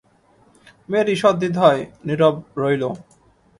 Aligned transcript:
মেয়েটি 0.89 1.11
ঈষৎ 1.15 1.35
দ্বিধায় 1.41 1.81
নীরব 2.07 2.35
রইল। 2.61 2.83